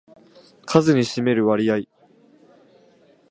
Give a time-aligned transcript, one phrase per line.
[0.65, 1.81] 数に占める割合